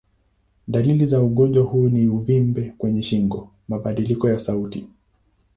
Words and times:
Dalili 0.67 1.05
za 1.05 1.21
ugonjwa 1.21 1.63
huu 1.63 1.89
ni 1.89 2.07
uvimbe 2.07 2.73
kwenye 2.77 3.01
shingo, 3.03 3.49
mabadiliko 3.67 4.29
ya 4.29 4.39
sauti. 4.39 4.87